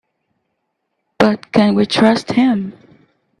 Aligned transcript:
But 1.19 1.51
can 1.51 1.75
we 1.75 1.85
trust 1.85 2.31
him? 2.31 2.73